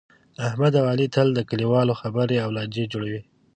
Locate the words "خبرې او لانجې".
2.01-2.85